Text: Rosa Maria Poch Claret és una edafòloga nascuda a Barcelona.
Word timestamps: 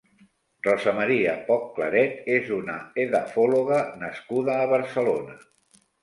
Rosa 0.67 0.91
Maria 0.99 1.33
Poch 1.49 1.65
Claret 1.75 2.31
és 2.35 2.49
una 2.55 2.77
edafòloga 3.03 3.81
nascuda 4.05 4.55
a 4.63 4.71
Barcelona. 4.73 5.37